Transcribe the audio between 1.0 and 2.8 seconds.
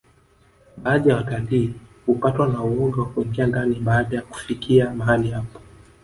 ya watalii hupatwa na